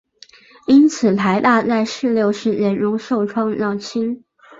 [0.65, 4.23] 因此台大在四六事件中受创较轻。